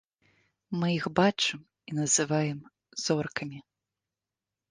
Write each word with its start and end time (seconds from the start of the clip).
Мы 0.83 0.87
іх 0.93 1.03
бачым 1.19 1.59
і 1.91 1.97
называем 1.99 2.57
зоркамі. 3.05 3.59